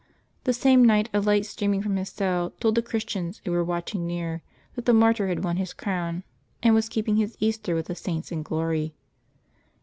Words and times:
The 0.45 0.53
same 0.55 0.83
night 0.83 1.09
a 1.13 1.19
light 1.21 1.45
streaming 1.45 1.83
from 1.83 1.95
his 1.95 2.09
cell 2.09 2.53
told 2.59 2.73
the 2.73 2.81
Christians 2.81 3.39
who 3.45 3.51
were 3.51 3.63
watching 3.63 4.07
near 4.07 4.41
that 4.73 4.85
the 4.85 4.95
martyr 4.95 5.27
had 5.27 5.43
won 5.43 5.57
his 5.57 5.73
crown, 5.73 6.23
and 6.63 6.73
was 6.73 6.89
keeping 6.89 7.17
his 7.17 7.37
Easter 7.39 7.75
with 7.75 7.85
the 7.85 7.93
Saints 7.93 8.31
in 8.31 8.43
gloTj. 8.43 8.93